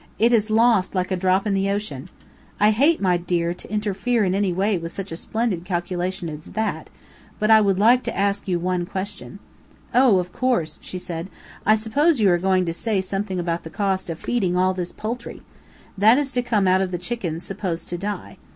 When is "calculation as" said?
5.63-6.45